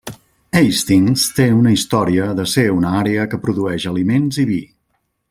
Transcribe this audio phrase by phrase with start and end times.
[0.59, 4.59] Hastings té una història de ser una àrea que produeix aliments i vi.